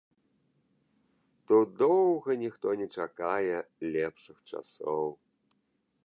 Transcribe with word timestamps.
Тут 1.49 1.67
доўга 1.81 2.37
ніхто 2.43 2.67
не 2.79 2.87
чакае 3.03 3.57
лепшых 3.97 4.37
часоў. 4.53 5.05